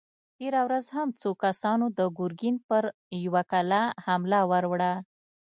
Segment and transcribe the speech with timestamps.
[0.37, 2.83] تېره ورځ هم څو کسانو د ګرګين پر
[3.25, 4.93] يوه کلا حمله ور وړه!